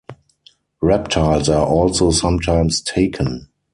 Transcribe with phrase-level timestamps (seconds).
[0.81, 3.49] Reptiles are also sometimes taken.